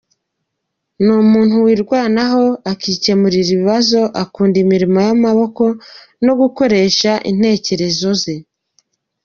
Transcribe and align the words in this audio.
Ni 1.03 1.11
umuntu 1.23 1.55
wirwanaho 1.65 2.43
akikemurira 2.71 3.49
ibibazo, 3.51 3.99
akunda 4.23 4.57
imirimo 4.63 4.97
y’amaboko 5.07 5.63
no 6.25 6.33
gukoresha 6.41 7.11
intekerezo 7.31 8.09
ze. 8.21 8.35